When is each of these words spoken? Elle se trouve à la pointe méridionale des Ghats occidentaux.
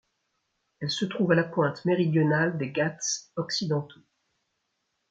Elle 0.79 0.89
se 0.89 1.05
trouve 1.05 1.31
à 1.31 1.35
la 1.35 1.43
pointe 1.43 1.85
méridionale 1.85 2.57
des 2.57 2.71
Ghats 2.71 2.97
occidentaux. 3.35 4.01